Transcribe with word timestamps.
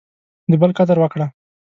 د 0.49 0.51
بل 0.61 0.71
قدر 0.77 0.97
وکړه. 0.99 1.27